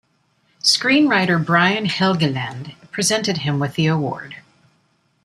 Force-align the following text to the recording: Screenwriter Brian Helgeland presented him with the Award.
Screenwriter 0.63 1.37
Brian 1.45 1.85
Helgeland 1.85 2.73
presented 2.89 3.37
him 3.37 3.59
with 3.59 3.75
the 3.75 3.85
Award. 3.85 4.37